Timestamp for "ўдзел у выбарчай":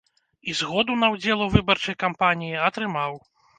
1.17-1.99